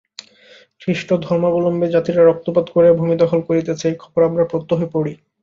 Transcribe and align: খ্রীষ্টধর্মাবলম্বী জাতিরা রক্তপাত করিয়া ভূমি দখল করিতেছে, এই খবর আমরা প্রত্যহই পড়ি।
খ্রীষ্টধর্মাবলম্বী 0.81 1.87
জাতিরা 1.89 2.21
রক্তপাত 2.23 2.65
করিয়া 2.69 2.97
ভূমি 2.99 3.15
দখল 3.17 3.39
করিতেছে, 3.47 3.85
এই 3.89 3.97
খবর 4.03 4.21
আমরা 4.29 4.43
প্রত্যহই 4.51 4.87
পড়ি। 4.93 5.13